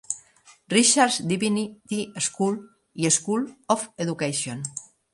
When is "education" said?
4.09-4.69